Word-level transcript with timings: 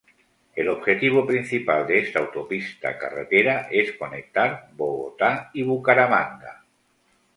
El 0.55 0.67
objetivo 0.69 1.21
principal 1.27 1.85
de 1.85 1.99
esta 1.99 2.17
autopista-carretera 2.21 3.67
es 3.69 3.91
conectar 3.99 4.71
Bogotá 4.73 5.51
y 5.53 5.61
Bucaramanga. 5.61 6.65